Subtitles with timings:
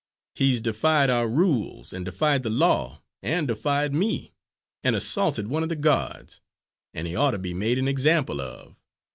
[0.33, 4.33] He's defied our rules and defied the law, and defied me,
[4.83, 6.41] and assaulted one of the guards;
[6.91, 8.75] and he ought to be made an example of.